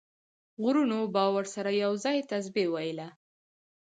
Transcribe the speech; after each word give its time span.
غرونو 0.61 0.99
به 1.13 1.23
ورسره 1.35 1.71
یو 1.83 1.91
ځای 2.03 2.17
تسبیح 2.31 2.67
ویله. 2.73 3.07